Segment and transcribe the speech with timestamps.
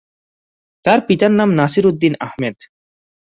[0.85, 2.57] তার পিতার নাম নাসির উদ্দিন আহমেদ।